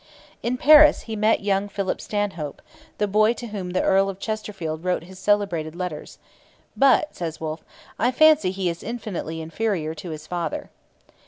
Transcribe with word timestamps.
In 0.41 0.57
Paris 0.57 1.01
he 1.01 1.15
met 1.15 1.43
young 1.43 1.69
Philip 1.69 2.01
Stanhope, 2.01 2.63
the 2.97 3.05
boy 3.07 3.33
to 3.33 3.49
whom 3.49 3.69
the 3.69 3.83
Earl 3.83 4.09
of 4.09 4.17
Chesterfield 4.17 4.83
wrote 4.83 5.03
his 5.03 5.19
celebrated 5.19 5.75
letters; 5.75 6.17
'but,' 6.75 7.15
says 7.15 7.39
Wolfe, 7.39 7.63
'I 7.99 8.09
fancy 8.13 8.49
he 8.49 8.67
is 8.67 8.81
infinitely 8.81 9.41
inferior 9.41 9.93
to 9.93 10.09
his 10.09 10.25
father.' 10.25 10.71